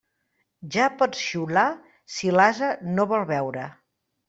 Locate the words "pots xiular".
1.01-1.67